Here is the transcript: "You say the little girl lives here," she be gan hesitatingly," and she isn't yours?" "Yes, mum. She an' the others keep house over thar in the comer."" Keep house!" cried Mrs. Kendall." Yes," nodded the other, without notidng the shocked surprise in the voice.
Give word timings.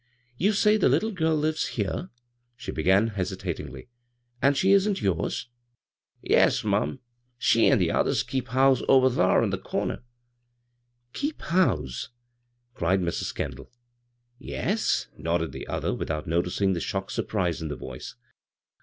"You 0.45 0.53
say 0.53 0.77
the 0.77 0.89
little 0.89 1.11
girl 1.11 1.35
lives 1.35 1.67
here," 1.77 2.09
she 2.57 2.71
be 2.71 2.81
gan 2.81 3.09
hesitatingly," 3.09 3.87
and 4.41 4.57
she 4.57 4.71
isn't 4.71 4.99
yours?" 4.99 5.47
"Yes, 6.23 6.63
mum. 6.63 7.01
She 7.37 7.67
an' 7.69 7.77
the 7.77 7.91
others 7.91 8.23
keep 8.23 8.47
house 8.47 8.81
over 8.87 9.11
thar 9.11 9.43
in 9.43 9.51
the 9.51 9.59
comer."" 9.59 10.01
Keep 11.13 11.43
house!" 11.43 12.09
cried 12.73 13.01
Mrs. 13.01 13.35
Kendall." 13.35 13.71
Yes," 14.39 15.05
nodded 15.19 15.51
the 15.51 15.67
other, 15.67 15.93
without 15.93 16.27
notidng 16.27 16.73
the 16.73 16.79
shocked 16.81 17.11
surprise 17.11 17.61
in 17.61 17.67
the 17.67 17.75
voice. 17.75 18.15